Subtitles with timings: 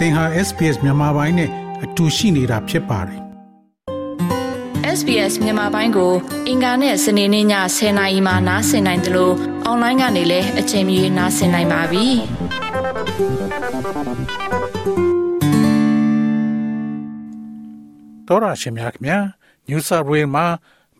[0.00, 1.50] သင်ဟာ SPS မြန်မာပိုင်းနဲ့
[1.84, 3.20] အတူရှိနေတာဖြစ်ပါတယ်
[4.98, 6.12] SBS မြန်မာပိုင်းကို
[6.48, 7.46] အင်ကာနဲ့စနေနေ့ည
[7.76, 9.34] 10:00နာရီမှနားဆင်နိုင်တယ်လို့
[9.64, 12.06] အွန်လိုင်းကနေလည်းအချိန်မီနားဆင်နိုင်ပါပြီ။
[18.28, 19.22] တော်ရရှိမြခင်
[19.68, 20.46] New South Wales မှာ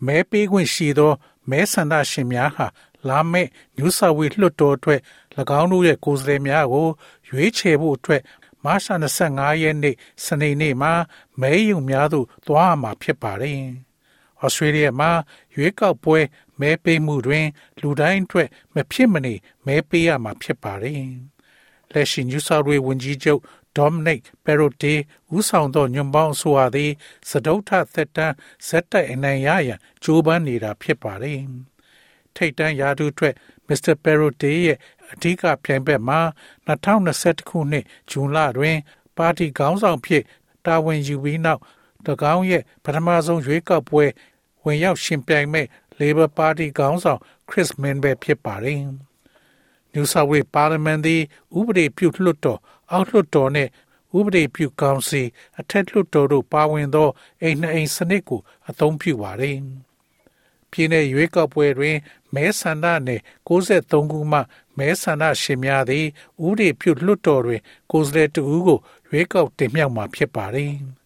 [0.05, 1.11] မဲပေးခွင့်ရှိသော
[1.49, 2.65] မဲဆန္ဒရှင်များဟာ
[3.07, 4.99] လာမယ့် New South Wales လွှတ်တော်အတွက်၎
[5.59, 6.87] င်းတို့ရဲ့ကိုယ်စားလှယ်များကို
[7.29, 8.21] ရွေးချယ်ဖို့အတွက်
[8.65, 8.87] မတ်လ
[9.23, 10.93] 25ရက်နေ့စနေနေ့မှာ
[11.41, 13.61] မဲရုံများသို့သွားမှာဖြစ်ပါတယ်။
[14.43, 15.11] ဩစတြေးလျမှာ
[15.55, 16.19] ရွေးကောက်ပွဲ
[16.59, 17.47] မဲပေးမှုတွင်
[17.81, 19.33] လူတိုင်းအတွက်မဖြစ်မနေ
[19.65, 21.03] မဲပေးရမှာဖြစ်ပါတယ်။
[21.91, 23.41] လက်ရှိ New South Wales ဝန်ကြီးချုပ်
[23.77, 24.97] Dominic Perrottet
[25.35, 26.91] ဦးဆောင်သောညွန့်ပေါင်းဆိုသည်
[27.29, 28.35] စဒုထသက်တမ်း
[28.67, 31.39] ဇက်တိုက်အနိုင်ရရန်ကြိုးပမ်းနေတာဖြစ်ပါတယ်။
[32.35, 33.35] ထိတ်တန်းရာထူးအတွက်
[33.67, 33.93] Mr.
[34.03, 34.77] Perrottet ရဲ့
[35.13, 36.19] အဓိကပြိုင်ဘက်မှာ
[36.67, 38.77] 2021ခုနှစ်ဇွန်လတွင်
[39.17, 40.23] ပါတီခေါင်းဆောင်ဖြစ်
[40.65, 41.61] တာဝန်ယူပြီးနောက်၎
[42.33, 44.05] င်းရဲ့ပထမဆုံးရွေးကောက်ပွဲ
[44.63, 45.67] ဝင်ရောက်ရှင်ပြိုင်မဲ့
[45.99, 48.79] Labor Party ခေါင်းဆောင် Chris Min ပဲဖြစ်ပါတယ်။
[49.93, 51.21] New South Wales Parliament သည်
[51.57, 52.59] ဥပဒေပြုလွှတ်တော်
[52.91, 53.69] အောက်လွှတ်တော်နှင့်
[54.17, 55.21] ဥပဒေပြုကောင်စီ
[55.59, 57.09] အထက်လွှတ်တော်တို့ပါဝင်သော
[57.41, 59.57] အိမ်နှအိမ်စနစ်ကိုအသုံးပြုပါတယ်။
[60.71, 61.97] ပြည်내ရွေးကောက်ပွဲတွင်
[62.33, 64.39] မဲဆန္ဒနယ်63ခုမှ
[64.77, 66.05] မဲဆန္ဒရှင်များသည်
[66.45, 70.73] ဥပဒေပြုလွှတ်တော်တွင်ကိုယ်စားလှယ်တဦးကိုရွေးကောက်တင်မြှောက်မှာဖြစ်ပါတယ်။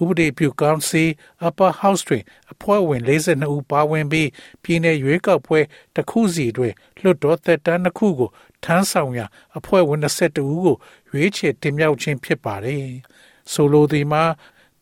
[0.00, 1.04] ဥပဒေပြုကောင်စီ
[1.46, 4.28] Upper House တွင်အဖွဲ့ဝင်42ဦးပါဝင်ပြီး
[4.62, 5.60] ပြည်내ရွေးကောက်ပွဲ
[5.94, 8.30] တစ်ခုစီတွင်လွှတ်တော်သက်တမ်းတစ်ခုကို
[8.64, 9.26] ထမ်းဆောင်ရာ
[9.58, 10.76] အဖွဲ့ဝင်22ဦးကို
[11.10, 12.84] ရွေးချယ်တင်မြှောက်ခြင်းဖြစ်ပါတယ်။
[13.52, 14.24] ဆိုလိုသည်မှာ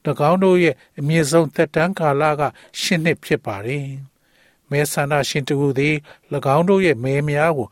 [0.31, 2.43] ၎င်းတို့ရဲ့အမြင့်ဆုံးသက်တမ်းကာလက
[2.81, 3.87] 10နှစ်ဖြစ်ပါတယ်။
[4.71, 5.95] မဲဆန္ဒရှင်တူသည်၎
[6.57, 7.69] င်းတို့ရဲ့မဲများကို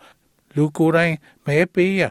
[0.57, 1.15] လူကိုယ်တိုင်
[1.47, 2.03] မဲပေးရ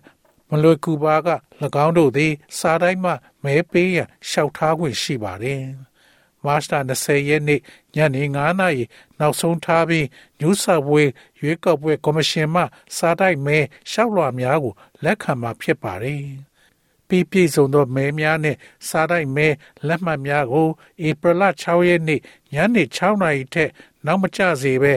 [0.49, 1.29] မလွယ်ကူပါက၎
[1.85, 3.11] င်းတို့သည် စားတိုင်းမှ
[3.43, 5.63] မဲပေးရရှောက်ထားခွင့်ရှိပါတယ်။
[6.45, 7.61] မတ်လ20ရက်နေ့
[7.95, 8.83] ညနေ9နာရီ
[9.19, 10.05] နောက်ဆုံးထားပြီး
[10.39, 12.61] New South Wales ရွေးကောက်ပွဲကော်မရှင်မှ
[12.95, 13.57] စားတိုင်းမဲ
[13.91, 14.73] ရှောက်လွှာများကို
[15.03, 16.23] လက်ခံမှာဖြစ်ပါတယ်။
[17.07, 18.55] ပြည့်ပြည့်စုံသောမဲများနဲ့
[18.87, 19.47] စားတိုင်းမဲ
[19.87, 20.67] လက်မှတ်များကို
[21.07, 22.21] ဧပြီလ6ရက်နေ့
[22.53, 23.69] ညနေ6နာရီထက်
[24.05, 24.93] နောက်မကျစေဘဲ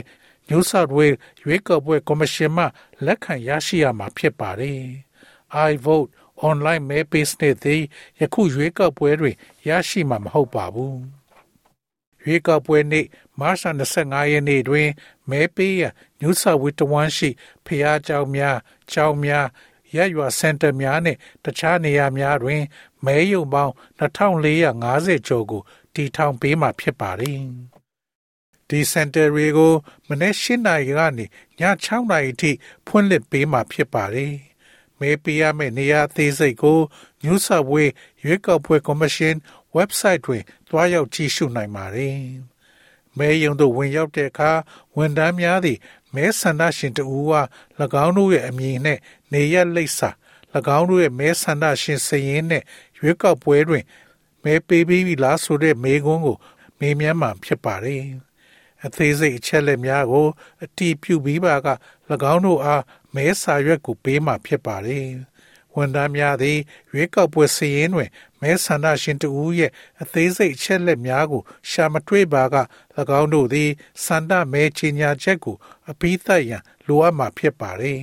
[0.49, 2.65] New South Wales ရွေးကော်ပွဲကော်မရှင်မှ
[3.07, 4.83] လက်ခံရရှိရမှာဖြစ်ပါတယ်။
[5.71, 6.09] iVote
[6.49, 7.83] online မဲပေးစနစ်သည်
[8.21, 9.37] ယခုရွေးကောက်ပွဲတွင်
[9.69, 10.97] ရရှိမှာမဟုတ်ပါဘူး။
[12.23, 13.07] ရွေးကောက်ပွဲနေ့
[13.41, 13.67] မာရှ
[14.01, 14.89] 25ရက်နေ့တွင်
[15.31, 17.31] မဲပေးရန်ညူဆာဝီတဝန်ရှိ
[17.67, 18.57] ဖျားကျောင်းများ၊
[18.93, 19.47] ကျောင်းများ
[19.95, 22.63] ရက်ရွာစင်တာများနဲ့တခြားနေရာများတွင်
[23.05, 25.63] မဲရုံပေါင်း2450ကျော်ကို
[25.95, 27.41] တည်ထောင်ပေးမှာဖြစ်ပါတယ်။
[28.69, 29.73] ဒီစင်တာတွေကို
[30.09, 31.29] မနေ့၈နာရီကနေည
[31.85, 32.51] 6နာရီထိ
[32.87, 34.35] ဖွင့်လှစ်ပေးမှာဖြစ်ပါတယ်။
[35.01, 36.79] မဲပေးရမယ့်နေရာသေးစိတ်ကို
[37.25, 39.37] New South Wales ရွေးကောက်ပွဲကော်မရှင်
[39.77, 42.17] website တွင်တွားရောက်ကြည့်ရှုနိုင်ပါတယ်။
[43.19, 44.51] မဲရုံသို့ဝင်ရောက်တဲ့အခါ
[44.97, 45.79] ဝန်ထမ်းများသည်
[46.15, 47.43] မဲဆန္ဒရှင်တဦးဟာ၎
[48.05, 48.99] င်းတို့ရဲ့အမည်နဲ့
[49.33, 50.11] နေရက်လိပ်စာ၎
[50.79, 52.63] င်းတို့ရဲ့မဲဆန္ဒရှင်စည်ရင်းနဲ့
[52.99, 53.85] ရွေးကောက်ပွဲတွင်
[54.45, 56.37] မဲပေးပြီးလားဆိုတဲ့မေးခွန်းကို
[56.79, 58.05] မေးမြန်းမှာဖြစ်ပါတယ်။
[58.87, 60.27] အသေးစိတ်အချက်လက်များကို
[60.65, 61.69] အတီးပြုပြီးပါက၎
[62.33, 62.83] င်းတို့အား
[63.15, 65.07] မဲစာရွက်ကိုပေးမှဖြစ်ပါတယ်။
[65.75, 66.59] ဝန်ထမ်းများသည်
[66.91, 69.73] ရွေးကောက်ပွဲစည်ရင်းတွင်မဲဆန္ဒရှင်တဦးရဲ့
[70.03, 72.57] အသေးစိတ်အချက်လက်များကို ရှာမတွေ့ပါက၎
[73.21, 73.71] င်းတို့သည်
[74.05, 75.57] စန္ဒမဲချညာချက်ကို
[75.91, 78.03] အပြီးသတ်ရန်လိုအပ်မှာဖြစ်ပါတယ်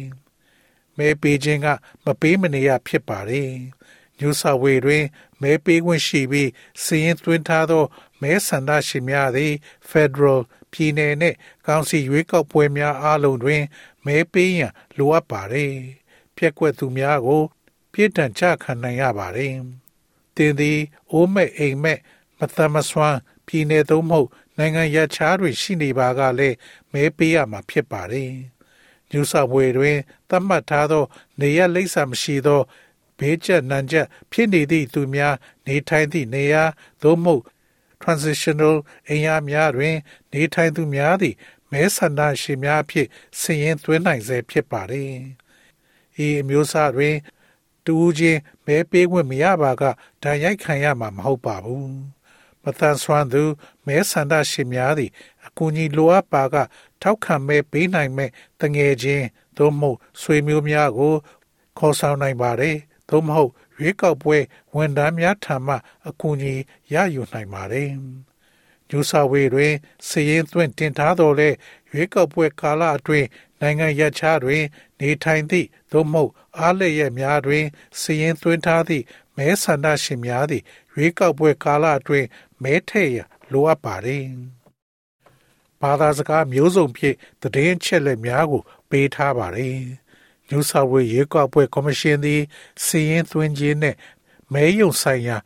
[0.98, 1.68] ။မဲပေးခြင်းက
[2.06, 3.52] မပေးမနေရဖြစ်ပါတယ်။
[4.20, 5.06] New South Wales တွင်
[5.42, 6.50] မဲပေးခွင့်ရှိပြီး
[6.84, 7.84] စီရင်သွင်းထားသော
[8.22, 9.52] မဲဆန္ဒရှင်များသည်
[9.90, 10.40] Federal
[10.76, 11.38] ပြည်내နှင့်
[11.68, 13.64] ကောင်စီရွေးကောက်ပွဲများအားလုံးတွင်
[14.06, 15.74] မဲပေးရန်လိုအပ်ပါတယ်။
[16.36, 17.42] ပြက်ကွက်သူများကို
[17.94, 19.54] ပြစ်ဒဏ်ချခံနိုင်ရပါတယ်။
[20.36, 20.80] တင်သည်
[21.12, 22.00] အိုးမဲ့အိမ်မဲ့
[22.40, 26.56] မသမဆွမ်းပြည်내သို့မဟုတ်နိုင်ငံရခြားတွင်ရှိနေပါကလည်း
[26.94, 28.32] မဲပေးရမှာဖြစ်ပါတယ်။
[29.12, 29.98] ညူဆာဝေတွင်
[30.30, 31.04] သတ်မှတ်ထားသော
[31.40, 32.62] နေရလိပ်စာမရှိသော
[33.20, 35.36] ဘေးကျက်နံကျက်ဖြစ်နေသည့်သူများ
[35.68, 36.64] နေထိုင်သည့်နေရာ
[37.02, 37.44] သို့မဟုတ်
[38.06, 38.76] transitional
[39.08, 39.96] အိမ်ယာများတွင်
[40.32, 41.36] နေထိုင်သူများသည်
[41.72, 43.10] မဲဆန္ဒရှင်များဖြင့်
[43.40, 45.12] ဆင်ရင်သွင်းနိုင်စေဖြစ်ပါသည်။
[46.26, 47.16] ဤအမျိုးအစားတွင်
[47.86, 49.84] တူးချင်းမဲပေးခွင့်မရပါက
[50.24, 51.90] ဒဏ်ရိုက်ခံရမှာမဟုတ်ပါဘူး။
[52.64, 53.44] မသန်စွမ်းသူ
[53.86, 55.12] မဲဆန္ဒရှင်များသည်
[55.46, 56.56] အကူအညီလိုအပ်ပါက
[57.02, 58.30] ထောက်ခံမဲပေးနိုင်မဲ့
[58.62, 59.26] တငယ်ချင်း
[59.58, 61.14] သို့မဟုတ်ဆွေမျိုးများကို
[61.78, 62.78] ခေါ်ဆောင်နိုင်ပါတယ်။
[63.10, 64.38] သို့မဟုတ်ရွေးကောက်ပွဲ
[64.76, 65.76] ဝန်ထမ်းများထံမှ
[66.08, 66.54] အကူအညီ
[66.94, 67.90] ရယူနိုင်ပါတယ်။
[68.90, 69.74] ညူဆာဝေတွင်
[70.08, 71.50] စည်ရင်သွင်းတင်ထားတော်လဲ
[71.92, 73.28] ရွေးကောက်ပွဲကာလအတွင်း
[73.62, 74.64] နိုင်ငံရခြားတွင်
[75.00, 77.66] နေထိုင်သည့်သို့မဟုတ်အားလျက်များတွင်
[78.00, 79.04] စည်ရင်သွင်းထားသည့်
[79.38, 80.64] မဲဆန္ဒရှင်များသည်
[80.94, 82.28] ရွေးကောက်ပွဲကာလအတွင်း
[82.64, 83.20] မဲထည့်ရ
[83.52, 84.26] လိုအပ်ပါတယ်။
[85.82, 89.60] ဘာသာစကားမျိုးစုံဖြင့်သတင်းချက်လက်များကို ပေးထားပါတ
[90.46, 92.42] ယ်။ New South Wales ရွေးကောက်ပွဲကော်မရှင်သည်
[92.86, 93.98] စီရင်သွင်းခြင်းနှင့်
[94.54, 95.38] မဲယုံဆိုင်ရာ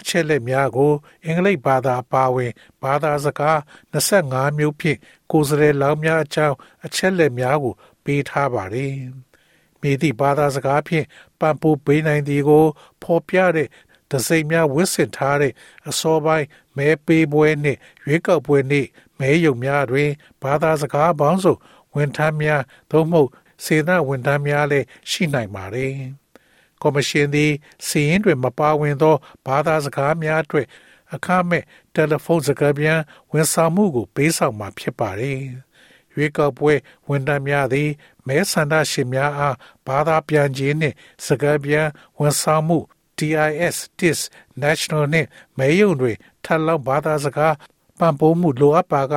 [0.00, 0.92] အချက်လက်များကို
[1.24, 2.52] အင်္ဂလိပ်ဘာသာအပါအဝင်
[2.82, 3.58] ဘာသာစကား
[3.92, 4.98] 25မျိုးဖြင့်
[5.30, 6.56] ကိုယ်စားလှယ်လောင်းများအကြောင်း
[6.86, 7.74] အချက်လက်များကို
[8.04, 8.92] ပေးထားပါတယ်။
[9.80, 11.06] မိသည့်ဘာသာစကားဖြင့်
[11.40, 12.64] ပံ့ပိုးပေးနိုင်သည်ကို
[13.02, 13.68] ဖော်ပြတဲ့
[14.10, 15.52] ဒစိမ့်များဝစ်ဆင်ထားတဲ့
[15.88, 16.46] အစောပိုင်း
[16.76, 20.10] မဲပေးပွဲနှင့်ရွေးကောက်ပွဲနှင့်မဲယုံများတွင်
[20.42, 21.54] ဘာသာစကားပေါင်းစုံ
[21.94, 23.30] ဝန်ထမ်းများသို့မဟုတ်
[23.64, 25.94] စေနာဝန်ထမ်းများလည်းရှိနိုင်ပါတယ်။
[26.82, 27.52] ကော်မရှင်သည်
[27.86, 29.14] စီရင်တွင်မပါဝင်သော
[29.46, 30.66] ဘာသာစကားများအတွက်
[31.14, 31.62] အခမဲ့
[31.94, 32.98] တယ်လီဖုန်းစကားပြန်
[33.32, 35.40] ဝန်ဆောင်မှုကိုပေးဆောင်မှာဖြစ်ပါတယ်။
[36.12, 36.74] ရွေးကောက်ပွဲ
[37.08, 37.90] ဝန်ထမ်းများသည်
[38.26, 39.56] မဲဆန္ဒရှင်များအား
[39.86, 40.96] ဘာသာပြန်ခြင်းနှင့်
[41.26, 41.86] စကားပြန်
[42.18, 42.78] ဝန်ဆောင်မှု
[43.18, 44.20] TIS TIS
[44.62, 45.28] National နှင့်
[45.58, 46.12] မဲယုံတွေ
[46.44, 47.54] ထပ်လောင်းဘာသာစကား
[47.98, 49.14] ပံ့ပိုးမှုလိုအပ်ပါက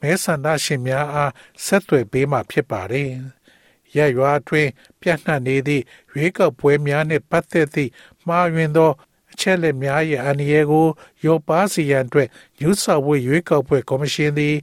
[0.00, 1.32] မဲဆန္ဒရှင်များအား
[1.64, 3.10] ဆက်သွယ်ပေးမှဖြစ်ပါတယ်။
[3.96, 4.68] ရရွာတွင်
[5.00, 7.90] ပြန့်နှံ့နေသည့်ရွေးကောက်ပွဲများနှင့်ပတ်သက်သည့်
[8.26, 8.90] မှားယွင်းသော
[9.32, 10.86] အချက်လက်များ၏အန္တရာယ်ကို
[11.24, 12.28] ရောပါစီရန်အတွက်
[12.62, 14.54] ယူဆဝေရွေးကောက်ပွဲကော်မရှင်သည်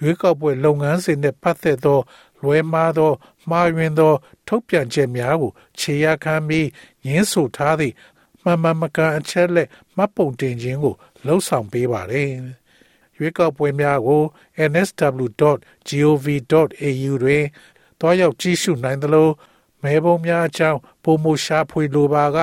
[0.00, 2.00] ရွေးကောက်ပွဲလုပ်ငန်းစဉ်နှင့်ပတ်သက်သော
[2.42, 3.12] လွဲမှားသော
[3.48, 4.14] မှားယွင်းသော
[4.46, 6.68] ထုတ်ပြန်ချက်များကိုခြေရခံပြီး
[7.06, 7.94] ရင်းဆိုထားသည့်
[8.42, 10.94] မှန်မှန်မကန်အချက်လက်မှတ်ပုံတင်ခြင်းကို
[11.26, 12.30] လှုံ့ဆော်ပေးပါတယ်။
[13.16, 14.22] ရွေးကောက်ပွဲများကို
[14.70, 15.52] nsw.gov.au
[17.22, 17.44] တွင်
[18.02, 19.28] တွားရောက်ကြည့်ရှုနိုင်သလို
[19.82, 22.38] မဲပုံများအကြောင်းပုံမရှာဖွေလိုပါက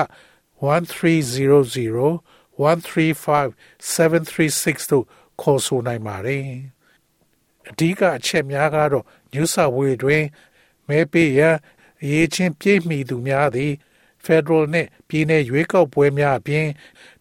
[0.60, 2.10] 1300
[2.60, 5.04] 135 736တို့
[5.40, 6.44] ခေါ်ဆိုနိုင်ပါတယ်။
[7.70, 10.24] အဓိကအချက်များကတော့ New South Wales တွင်
[10.88, 11.56] မဲပေးရန်
[12.02, 13.72] အရေးချင်းပြည့်မီသူများသည်
[14.24, 16.66] Federal နှင့်ပြည်내ရွေးကောက်ပွဲများအပြင်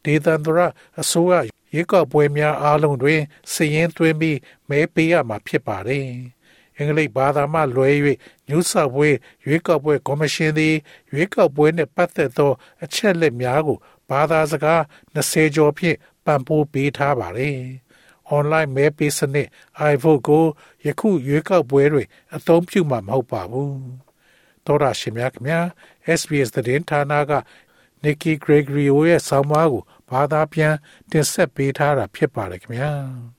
[0.06, 0.60] ဒေသန္တရ
[1.02, 1.34] အစိုးရ
[1.74, 3.22] ရွေးကောက်ပွဲများအားလုံးတွင်
[3.54, 4.38] စည်ရင်းသွင်းပြီး
[4.70, 6.08] မဲပေးရမှာဖြစ်ပါတယ်။
[6.80, 7.90] အင်္ဂလိပ်ဘာသာမှလွဲ၍
[8.50, 10.76] New South Wales ရွေးကောက်ပွဲကော်မရှင်သည်
[11.12, 12.52] ရွေးကောက်ပွဲနှင့်ပတ်သက်သော
[12.84, 13.78] အချက်အလက်များကို
[14.10, 14.82] ဘာသာစကား
[15.16, 17.58] 20ကျော်ဖြင့်ပံ့ပိုးပေးထားပါတယ်။
[18.38, 19.48] online မဲပေးစနစ်
[19.92, 20.44] iVote ကို
[20.86, 22.04] ယခုရွေးကောက်ပွဲတွေ
[22.36, 23.74] အသုံးပြုမှာမဟုတ်ပါဘူး။
[24.66, 25.60] သောတာရှင်များခင်ဗျာ
[26.20, 27.34] SBS သတင်းဌာနက
[28.04, 30.74] Nikki Gregorio ရဲ့ဆောင်းပါးကိုဘာသာပြန်
[31.12, 33.39] တင်ဆက်ပေးထားတာဖြစ်ပါတယ်ခင်ဗျာ